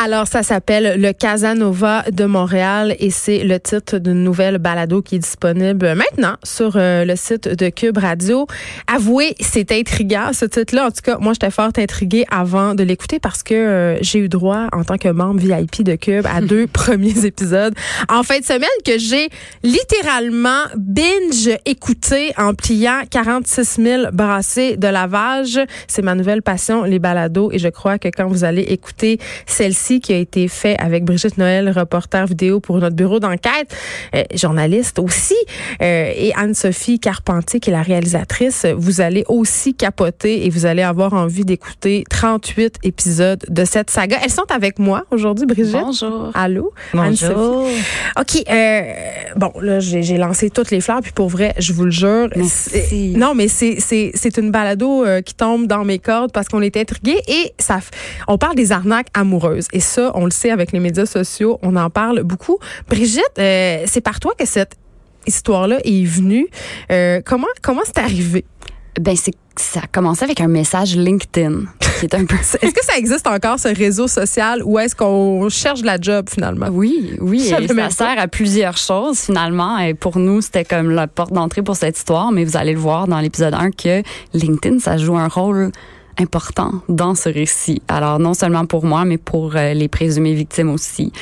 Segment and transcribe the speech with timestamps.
[0.00, 5.16] Alors, ça s'appelle Le Casanova de Montréal et c'est le titre d'une nouvelle balado qui
[5.16, 8.46] est disponible maintenant sur euh, le site de Cube Radio.
[8.86, 10.86] Avouez, c'est intriguant ce titre-là.
[10.86, 14.28] En tout cas, moi, j'étais fort intriguée avant de l'écouter parce que euh, j'ai eu
[14.28, 17.74] droit, en tant que membre VIP de Cube, à deux premiers épisodes
[18.08, 19.28] en fin de semaine que j'ai
[19.64, 25.58] littéralement binge écouté en pliant 46 000 brassées de lavage.
[25.88, 29.87] C'est ma nouvelle passion, les balados, et je crois que quand vous allez écouter celle-ci,
[29.96, 33.74] qui a été fait avec Brigitte Noël, reporter vidéo pour notre bureau d'enquête,
[34.14, 35.36] euh, journaliste aussi,
[35.80, 38.66] euh, et Anne-Sophie Carpentier, qui est la réalisatrice.
[38.76, 44.18] Vous allez aussi capoter et vous allez avoir envie d'écouter 38 épisodes de cette saga.
[44.22, 45.72] Elles sont avec moi aujourd'hui, Brigitte.
[45.72, 46.30] Bonjour.
[46.34, 46.72] Allô?
[46.92, 47.66] Bonjour.
[48.20, 48.44] OK.
[48.50, 48.82] Euh,
[49.36, 52.28] bon, là, j'ai lancé toutes les fleurs, puis pour vrai, je vous le jure.
[52.36, 53.14] Merci.
[53.16, 57.52] Non, mais c'est une balado qui tombe dans mes cordes parce qu'on est intrigués et
[57.58, 57.80] ça,
[58.26, 59.68] on parle des arnaques amoureuses.
[59.72, 62.58] Et ça, on le sait avec les médias sociaux, on en parle beaucoup.
[62.88, 64.76] Brigitte, euh, c'est par toi que cette
[65.26, 66.48] histoire-là est venue.
[66.90, 68.44] Euh, comment comment c'est arrivé?
[69.00, 71.62] Ben c'est ça a commencé avec un message LinkedIn
[71.98, 72.36] qui est un peu.
[72.62, 76.28] est-ce que ça existe encore ce réseau social ou est-ce qu'on cherche de la job
[76.30, 76.68] finalement?
[76.70, 79.78] Oui, oui, et ça sert à plusieurs choses finalement.
[79.78, 82.32] Et pour nous, c'était comme la porte d'entrée pour cette histoire.
[82.32, 85.72] Mais vous allez le voir dans l'épisode 1 que LinkedIn, ça joue un rôle
[86.18, 87.82] important dans ce récit.
[87.88, 91.12] Alors non seulement pour moi, mais pour euh, les présumées victimes aussi.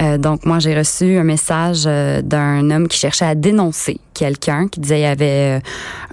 [0.00, 4.68] Euh, donc moi j'ai reçu un message euh, d'un homme qui cherchait à dénoncer quelqu'un
[4.68, 5.60] qui disait il y avait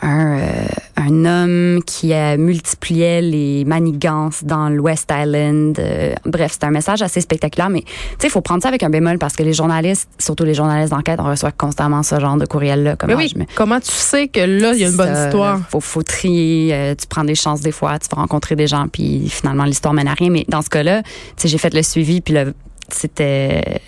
[0.02, 0.48] un,
[0.96, 5.80] un homme qui multipliait les manigances dans l'West Island.
[6.26, 7.88] bref, c'est un message assez spectaculaire, mais tu
[8.20, 10.92] sais, il faut prendre ça avec un bémol parce que les journalistes, surtout les journalistes
[10.92, 12.96] d'enquête, on reçoit constamment ce genre de courriel-là.
[13.08, 15.60] Mais oui, comment tu sais que là, il y a une bonne histoire?
[15.70, 19.28] Faut, faut trier, tu prends des chances des fois, tu vas rencontrer des gens, puis
[19.30, 20.30] finalement, l'histoire mène à rien.
[20.30, 21.02] Mais dans ce cas-là,
[21.44, 22.54] j'ai fait le suivi, puis le,
[22.90, 23.82] c'était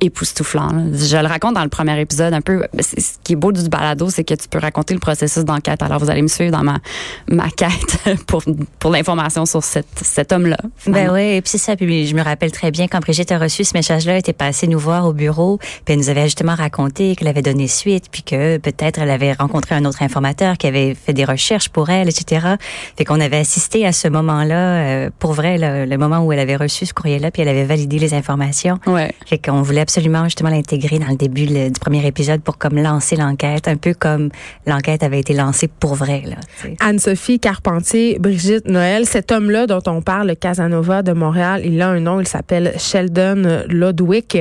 [0.00, 0.70] époustouflant.
[0.92, 2.64] Je le raconte dans le premier épisode un peu.
[2.80, 5.82] Ce qui est beau du balado, c'est que tu peux raconter le processus d'enquête.
[5.82, 6.78] Alors, vous allez me suivre dans ma,
[7.28, 8.42] ma quête pour,
[8.78, 10.58] pour l'information sur cet, cet homme-là.
[10.86, 11.76] Ben oui, et puis ça.
[11.76, 14.66] Puis je me rappelle très bien quand Brigitte a reçu ce message-là, elle était passée
[14.66, 18.22] nous voir au bureau, puis elle nous avait justement raconté qu'elle avait donné suite, puis
[18.22, 22.08] que peut-être elle avait rencontré un autre informateur qui avait fait des recherches pour elle,
[22.08, 22.56] etc.
[22.96, 26.56] Fait qu'on avait assisté à ce moment-là, euh, pour vrai, le moment où elle avait
[26.56, 28.41] reçu ce courrier-là, puis elle avait validé les informations
[28.86, 29.12] Ouais.
[29.26, 33.16] Fait qu'on voulait absolument justement l'intégrer dans le début du premier épisode pour comme lancer
[33.16, 34.30] l'enquête, un peu comme
[34.66, 36.22] l'enquête avait été lancée pour vrai.
[36.80, 41.88] Anne-Sophie Carpentier, Brigitte Noël, cet homme-là dont on parle, le Casanova de Montréal, il a
[41.88, 44.38] un nom, il s'appelle Sheldon Lodwick.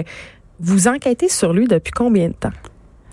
[0.60, 2.54] Vous enquêtez sur lui depuis combien de temps?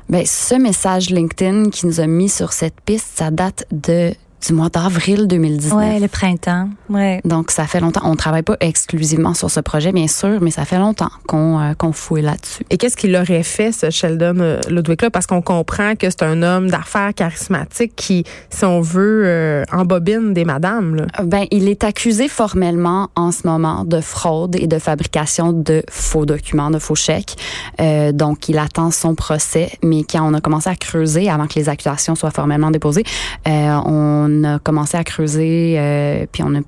[0.08, 4.12] Ben, ce message LinkedIn qui nous a mis sur cette piste, ça date de
[4.46, 5.72] du mois d'avril 2019.
[5.72, 6.68] Ouais, le printemps.
[6.88, 7.20] Ouais.
[7.24, 8.02] Donc ça fait longtemps.
[8.04, 11.74] On travaille pas exclusivement sur ce projet, bien sûr, mais ça fait longtemps qu'on euh,
[11.74, 12.64] qu'on fouille là-dessus.
[12.70, 16.22] Et qu'est-ce qu'il aurait fait ce Sheldon euh, Ludwig là Parce qu'on comprend que c'est
[16.22, 20.96] un homme d'affaires charismatique qui, si on veut, euh, embobine des madames.
[20.96, 21.06] Là.
[21.24, 26.26] Ben, il est accusé formellement en ce moment de fraude et de fabrication de faux
[26.26, 27.36] documents, de faux chèques.
[27.80, 31.54] Euh, donc il attend son procès, mais quand on a commencé à creuser avant que
[31.54, 33.04] les accusations soient formellement déposées,
[33.46, 36.60] euh, on on a commencé à creuser, euh, puis on, a,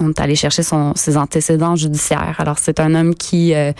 [0.00, 2.36] on est allé chercher son, ses antécédents judiciaires.
[2.38, 3.72] Alors, c'est un homme qui, euh,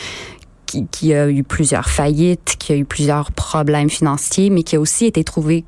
[0.66, 4.80] qui, qui, a eu plusieurs faillites, qui a eu plusieurs problèmes financiers, mais qui a
[4.80, 5.64] aussi été trouvé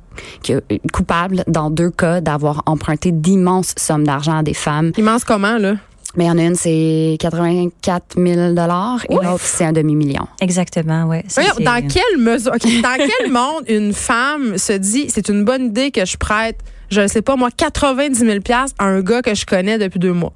[0.91, 4.91] coupable dans deux cas d'avoir emprunté d'immenses sommes d'argent à des femmes.
[4.97, 5.75] Immense comment, là?
[6.15, 10.27] Mais il y en a une, c'est 84 000 dollars et l'autre, c'est un demi-million.
[10.41, 11.19] Exactement, oui.
[11.63, 16.05] dans quelle mesure, dans quel monde une femme se dit, c'est une bonne idée que
[16.05, 16.59] je prête
[16.91, 18.39] je ne sais pas, moi, 90 000
[18.77, 20.33] à un gars que je connais depuis deux mois.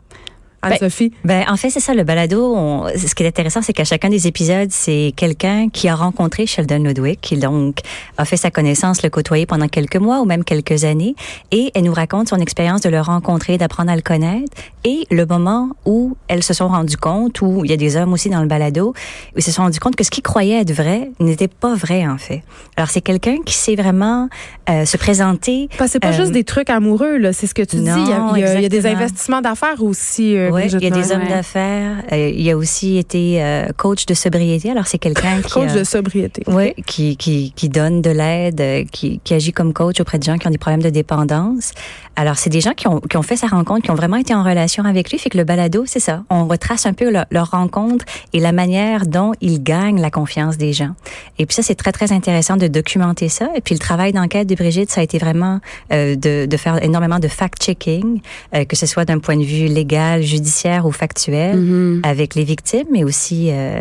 [0.64, 1.12] Anne-Sophie?
[1.24, 2.88] Ben, ben, en fait, c'est ça, le balado.
[2.96, 6.84] ce qui est intéressant, c'est qu'à chacun des épisodes, c'est quelqu'un qui a rencontré Sheldon
[6.84, 7.80] Ludwig, qui donc
[8.18, 11.16] a fait sa connaissance, le côtoyer pendant quelques mois ou même quelques années.
[11.52, 14.52] Et elle nous raconte son expérience de le rencontrer, d'apprendre à le connaître
[14.84, 18.14] et le moment où elles se sont rendues compte, où il y a des hommes
[18.14, 18.94] aussi dans le balado,
[19.34, 22.06] où ils se sont rendus compte que ce qu'ils croyaient être vrai n'était pas vrai,
[22.08, 22.44] en fait.
[22.76, 24.30] Alors, c'est quelqu'un qui sait vraiment
[24.70, 25.70] euh, se présenter.
[25.88, 27.34] c'est pas juste euh, des trucs amoureux, là.
[27.34, 27.84] C'est ce que tu dis.
[27.84, 30.36] Il y, a, il y a, des investissements d'affaires aussi.
[30.36, 32.04] Euh, Brigitte il y a des hommes d'affaires.
[32.12, 34.72] Euh, il a aussi été euh, coach de sobriété.
[34.72, 36.44] Alors, c'est quelqu'un qui, Coach a- de sobriété.
[36.48, 40.24] Ouais, qui, qui, qui donne de l'aide, euh, qui, qui agit comme coach auprès de
[40.24, 41.72] gens qui ont des problèmes de dépendance.
[42.16, 44.36] Alors, c'est des gens qui ont, qui ont fait sa rencontre, qui ont vraiment été
[44.36, 45.18] en relation avec lui.
[45.18, 46.24] Fait que le balado, c'est ça.
[46.30, 50.58] On retrace un peu leur, leur rencontre et la manière dont ils gagnent la confiance
[50.58, 50.92] des gens.
[51.40, 53.50] Et puis ça, c'est très, très intéressant de documenter ça.
[53.56, 55.60] Et puis le travail d'enquête de Brigitte, ça a été vraiment
[55.92, 58.22] euh, de, de faire énormément de fact-checking,
[58.54, 60.43] euh, que ce soit d'un point de vue légal, judiciaire
[60.86, 62.02] ou factuel, Mhm.
[62.04, 63.80] avec les victimes, mais aussi euh,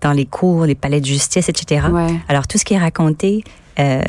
[0.00, 1.86] dans les cours, les palais de justice, etc.
[1.92, 2.06] Ouais.
[2.28, 3.44] Alors, tout ce qui est raconté
[3.78, 4.02] euh,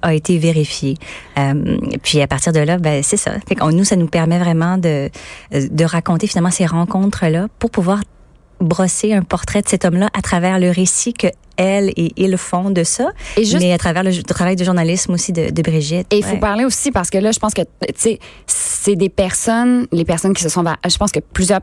[0.00, 0.96] a été vérifié.
[1.38, 3.32] Euh, puis à partir de là, ben, c'est ça.
[3.46, 5.10] Fait nous, ça nous permet vraiment de,
[5.52, 8.00] de raconter finalement ces rencontres-là pour pouvoir
[8.60, 11.26] brosser un portrait de cet homme-là à travers le récit que
[11.56, 15.12] elle et ils font de ça, Et juste mais à travers le, travail de journalisme
[15.12, 16.06] aussi de, de Brigitte.
[16.12, 19.08] Et il faut parler aussi parce que là, je pense que, tu sais, c'est des
[19.08, 21.60] personnes, les personnes qui se sont, je pense que plusieurs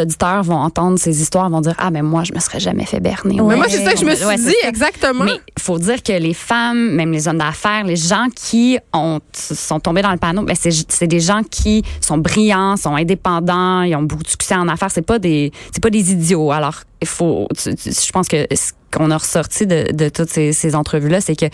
[0.00, 3.00] auditeurs vont entendre ces histoires, vont dire, ah, mais moi, je me serais jamais fait
[3.00, 3.36] berner.
[3.40, 5.24] Mais moi, c'est ça que je me suis Ouais, dit, exactement.
[5.24, 9.20] Mais il faut dire que les femmes, même les hommes d'affaires, les gens qui ont,
[9.32, 13.82] sont tombés dans le panneau, ben c'est, c'est des gens qui sont brillants, sont indépendants,
[13.82, 14.90] ils ont beaucoup de succès en affaires.
[14.90, 16.52] C'est pas des, c'est pas des idiots.
[16.52, 20.52] Alors, il faut, tu- tu- je pense que ce qu'on a ressorti de, toutes ces,
[20.52, 21.46] ces entrevues-là, c'est que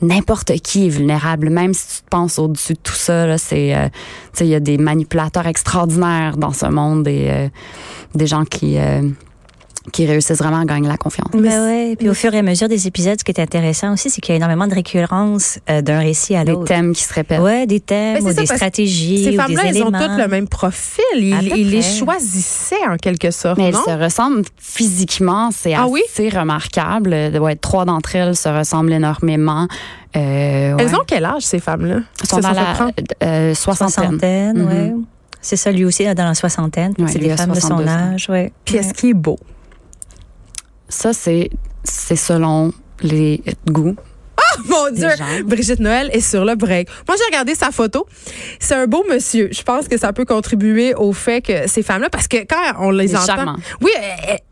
[0.00, 1.50] n'importe qui est vulnérable.
[1.50, 3.88] Même si tu te penses au-dessus de tout ça, c'est, euh,
[4.40, 7.48] il y a des manipulateurs extraordinaires dans ce monde et euh,
[8.14, 9.02] des gens qui, euh,
[9.92, 11.28] qui réussissent vraiment à gagner la confiance.
[11.34, 11.96] Mais Ben ouais.
[11.98, 14.32] Puis au fur et à mesure des épisodes, ce qui est intéressant aussi, c'est qu'il
[14.32, 16.66] y a énormément de récurrence euh, d'un récit à Des l'autre.
[16.66, 17.40] thèmes qui se répètent.
[17.40, 19.82] Ouais, des thèmes Ben, c'est ou ça, des parce que stratégies Ces des femmes-là, elles
[19.82, 21.02] ont toutes le même profil.
[21.16, 26.02] Ils, les choisissaient en quelque sorte, Mais elles se ressemblent physiquement, c'est Ah oui?
[26.12, 27.12] assez remarquable.
[27.12, 29.66] Euh, Ouais, trois d'entre elles se ressemblent énormément.
[30.16, 32.00] Euh, Elles ont quel âge, ces femmes-là?
[32.20, 32.90] Elles sont dans la
[33.24, 33.90] euh, soixantaine.
[33.90, 34.68] soixantaine, Mhm.
[34.68, 34.92] ouais.
[35.40, 36.92] C'est ça, lui aussi, dans la soixantaine.
[36.98, 38.12] Ouais, c'est des femmes de son 62 ans.
[38.14, 38.52] âge, ouais.
[38.64, 39.38] Puis est-ce qu'il est beau?
[40.92, 41.48] Ça, c'est
[41.84, 43.96] c'est selon les goûts.
[44.68, 45.08] Mon Dieu!
[45.44, 46.88] Brigitte Noël est sur le break.
[47.08, 48.06] Moi, j'ai regardé sa photo.
[48.58, 49.48] C'est un beau monsieur.
[49.52, 52.90] Je pense que ça peut contribuer au fait que ces femmes-là, parce que quand on
[52.90, 53.26] les entend.
[53.26, 53.56] charmant.
[53.80, 53.90] Oui,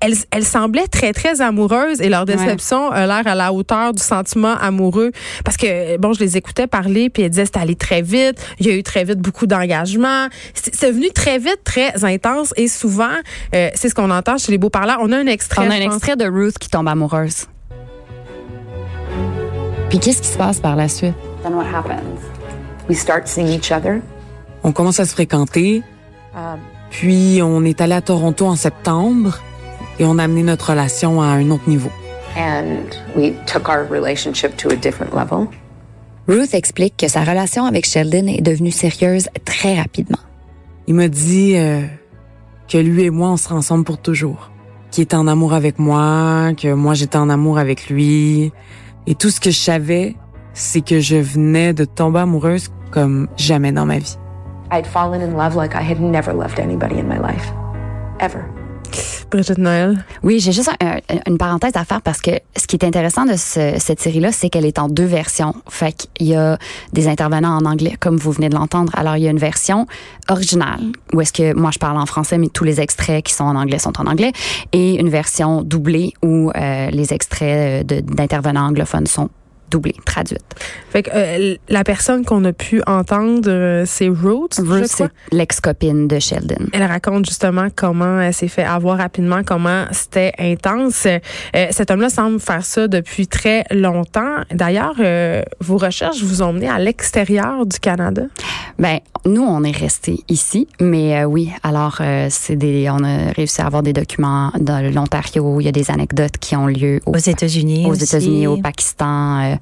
[0.00, 4.02] elles, elles, semblaient très, très amoureuses et leur déception a l'air à la hauteur du
[4.02, 5.12] sentiment amoureux.
[5.44, 8.36] Parce que, bon, je les écoutais parler puis elles disaient c'est allé très vite.
[8.58, 10.28] Il y a eu très vite beaucoup d'engagement.
[10.54, 13.08] C'est venu très vite, très intense et souvent,
[13.54, 14.98] euh, c'est ce qu'on entend chez les beaux parleurs.
[15.00, 15.66] On a un extrait.
[15.66, 17.46] On a un extrait de Ruth qui tombe amoureuse.
[19.90, 21.14] Puis qu'est-ce qui se passe par la suite?
[21.42, 22.20] Then what happens?
[22.88, 24.00] We start seeing each other.
[24.64, 25.82] On commence à se fréquenter,
[26.32, 26.60] Um,
[26.90, 29.40] puis on est allé à Toronto en septembre
[29.98, 31.90] et on a amené notre relation à un autre niveau.
[32.36, 35.48] and we took our relationship to a different level.
[36.28, 40.20] Ruth explique que sa relation avec Sheldon est devenue sérieuse très rapidement.
[40.86, 41.80] Il m'a dit euh,
[42.68, 44.52] que lui et moi, on serait ensemble pour toujours.
[44.92, 48.52] Qu'il était en amour avec moi, que moi j'étais en amour avec lui.
[49.10, 50.14] Et tout ce que je savais,
[50.52, 54.16] c'est que je venais de tomber amoureuse comme jamais dans ma vie.
[54.70, 57.52] I'd fallen in love like I had never loved anybody in my life.
[58.20, 58.44] Ever.
[60.22, 63.24] Oui, j'ai juste un- un- une parenthèse à faire parce que ce qui est intéressant
[63.24, 65.54] de ce- cette série-là, c'est qu'elle est en deux versions.
[65.68, 66.58] Fait qu'il y a
[66.92, 68.92] des intervenants en anglais, comme vous venez de l'entendre.
[68.96, 69.86] Alors, il y a une version
[70.28, 70.80] originale,
[71.12, 73.56] où est-ce que moi je parle en français, mais tous les extraits qui sont en
[73.56, 74.32] anglais sont en anglais,
[74.72, 79.30] et une version doublée où euh, les extraits de- d'intervenants anglophones sont
[79.70, 80.40] doublés, traduites.
[80.90, 85.08] Fait que euh, la personne qu'on a pu entendre, euh, c'est Roots, Ruth, crois.
[85.08, 86.66] c'est l'ex-copine de Sheldon.
[86.72, 91.06] Elle raconte justement comment elle s'est fait avoir rapidement, comment c'était intense.
[91.06, 94.36] Euh, cet homme-là semble faire ça depuis très longtemps.
[94.52, 98.22] D'ailleurs, euh, vos recherches vous ont mené à l'extérieur du Canada?
[98.78, 103.30] Ben, nous, on est restés ici, mais euh, oui, alors euh, c'est des, on a
[103.32, 105.60] réussi à avoir des documents dans l'Ontario.
[105.60, 107.86] Il y a des anecdotes qui ont lieu au Aux États-Unis.
[107.86, 107.94] aux.
[107.94, 109.58] États-Unis, au Pakistan.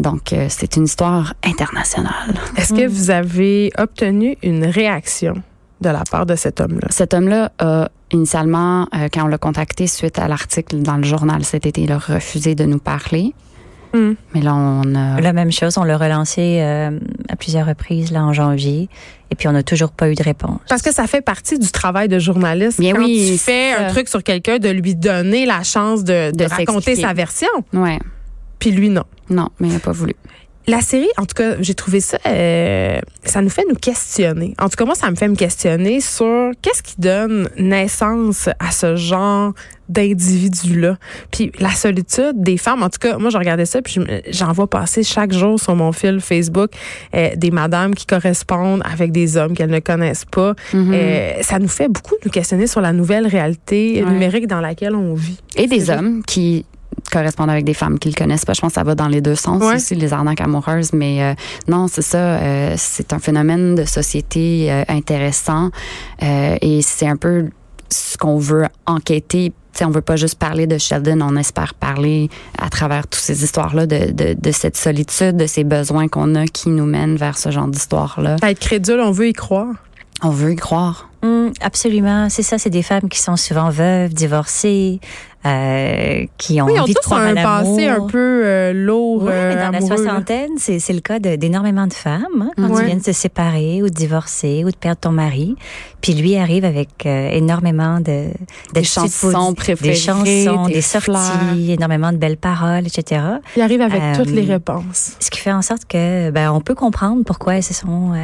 [0.00, 2.34] Donc, euh, c'est une histoire internationale.
[2.56, 5.42] Est-ce que vous avez obtenu une réaction
[5.80, 6.88] de la part de cet homme-là?
[6.90, 11.44] Cet homme-là a initialement, euh, quand on l'a contacté suite à l'article dans le journal
[11.44, 13.34] cet été, il a refusé de nous parler.
[13.92, 14.12] Hmm.
[14.34, 15.20] Mais là, on a...
[15.20, 18.88] La même chose, on l'a relancé euh, à plusieurs reprises là en janvier,
[19.30, 20.60] et puis on n'a toujours pas eu de réponse.
[20.68, 22.80] Parce que ça fait partie du travail de journaliste.
[22.80, 26.30] Bien Quand oui, tu fais un truc sur quelqu'un, de lui donner la chance de,
[26.30, 27.48] de De raconter sa version.
[27.72, 27.98] Ouais.
[28.60, 29.04] Puis lui, non.
[29.28, 30.14] Non, mais il n'a pas voulu.
[30.68, 34.54] la série, en tout cas, j'ai trouvé ça, euh, ça nous fait nous questionner.
[34.60, 38.70] En tout cas, moi, ça me fait me questionner sur qu'est-ce qui donne naissance à
[38.70, 39.52] ce genre
[39.88, 40.96] d'individus-là.
[41.32, 44.52] Puis la solitude des femmes, en tout cas, moi, je regardais ça, puis je- j'en
[44.52, 46.70] vois passer chaque jour sur mon fil Facebook
[47.14, 50.54] euh, des madames qui correspondent avec des hommes qu'elles ne connaissent pas.
[50.74, 54.10] Euh, ça nous fait beaucoup nous questionner sur la nouvelle réalité Ouais.
[54.10, 55.38] numérique dans laquelle on vit.
[55.56, 56.64] Et des hommes qui
[57.12, 58.52] correspondent avec des femmes qu'ils connaissent pas.
[58.52, 59.76] Je pense que ça va dans les deux sens Ouais.
[59.76, 60.92] aussi, les arnaques amoureuses.
[60.92, 61.34] Mais euh,
[61.68, 62.18] non, c'est ça.
[62.18, 65.70] euh, c'est un phénomène de société euh, intéressant
[66.22, 67.48] euh, et c'est un peu
[67.90, 69.52] ce qu'on veut enquêter.
[69.72, 72.28] T'sais, on veut pas juste parler de Sheldon, on espère parler
[72.58, 76.46] à travers toutes ces histoires-là de, de, de cette solitude, de ces besoins qu'on a
[76.46, 78.36] qui nous mènent vers ce genre d'histoire-là.
[78.42, 79.68] À être crédule, on veut y croire.
[80.22, 81.08] On veut y croire.
[81.22, 82.58] Hum, absolument, c'est ça.
[82.58, 85.00] C'est des femmes qui sont souvent veuves, divorcées,
[85.46, 89.22] euh, qui ont Oui, ils ont envie de croire un passé un peu euh, lourd,
[89.22, 92.50] Oui, euh, mais dans la amoureux, soixantaine, c'est c'est le cas d'énormément de femmes hein,
[92.56, 92.80] quand Ouais.
[92.80, 95.56] tu viens de se séparer ou de divorcer ou de perdre ton mari.
[96.02, 98.28] Puis lui arrive avec euh, énormément de
[98.74, 101.54] Des chansons préférées, des chansons, des des, sorties, fleurs.
[101.68, 103.22] énormément de belles paroles, etc.
[103.56, 105.12] Il arrive avec Euh, toutes les réponses.
[105.20, 108.16] Ce qui fait en sorte que ben on peut comprendre pourquoi elles se sont euh,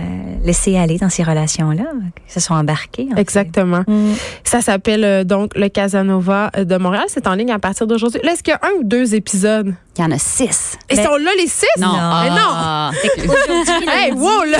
[0.43, 3.09] laissées aller dans ces relations-là, qu'elles se sont embarquées.
[3.17, 3.83] Exactement.
[3.89, 4.15] Hum.
[4.45, 7.05] Ça s'appelle euh, donc le Casanova de Montréal.
[7.09, 8.21] C'est en ligne à partir d'aujourd'hui.
[8.23, 9.75] Est-ce qu'il y a un ou deux épisodes?
[9.99, 10.77] Il y en a six.
[10.91, 11.67] Et Ben- sont là les six?
[11.79, 11.93] Non.
[11.95, 12.37] Mais non!
[12.39, 12.91] Ah.
[13.17, 14.59] Aujourd'hui, Hey, lundi, wow, là!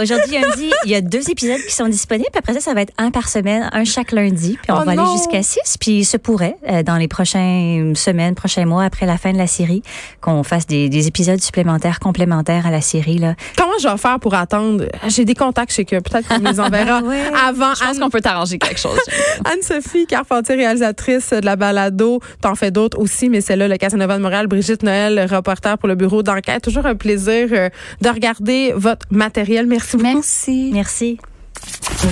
[0.00, 2.28] Aujourd'hui, lundi, il y a deux épisodes qui sont disponibles.
[2.32, 4.58] Puis après ça, ça va être un par semaine, un chaque lundi.
[4.62, 5.02] Puis on Oh va non!
[5.06, 5.76] aller jusqu'à six.
[5.78, 9.38] Puis il se pourrait, euh, dans les prochaines semaines, prochains mois, après la fin de
[9.38, 9.82] la série,
[10.20, 13.18] qu'on fasse des, des épisodes supplémentaires, complémentaires à la série.
[13.18, 13.34] Là.
[13.56, 14.84] Comment je vais faire pour attendre?
[15.08, 17.22] J'ai des contacts chez que Peut-être qu'on les enverra Ouais.
[17.46, 17.74] avant.
[17.74, 18.98] Je pense Anne- qu'on peut t'arranger quelque chose.
[19.44, 22.20] Anne-Sophie Carpentier, réalisatrice de la balado.
[22.40, 24.46] T'en fais d'autres aussi, mais c'est là le Casanova de Montréal.
[24.60, 26.62] Brigitte Noël, reporter pour le bureau d'enquête.
[26.62, 27.70] Toujours un plaisir euh,
[28.02, 29.66] de regarder votre matériel.
[29.66, 30.12] Merci beaucoup.
[30.12, 30.70] Merci.
[30.74, 31.18] Merci.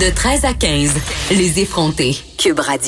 [0.01, 0.95] De 13 à 15,
[1.29, 2.17] les effrontés.
[2.39, 2.87] Cube Radio.